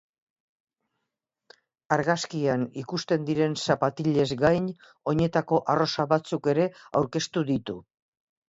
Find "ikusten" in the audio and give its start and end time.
2.83-3.27